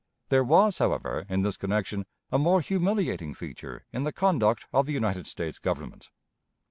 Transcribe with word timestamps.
There 0.29 0.43
was, 0.43 0.79
however, 0.79 1.27
in 1.29 1.43
this 1.43 1.57
connection, 1.57 2.07
a 2.31 2.39
more 2.39 2.59
humiliating 2.61 3.35
feature 3.35 3.85
in 3.93 4.03
the 4.03 4.11
conduct 4.11 4.65
of 4.73 4.87
the 4.87 4.93
United 4.93 5.27
States 5.27 5.59
Government. 5.59 6.09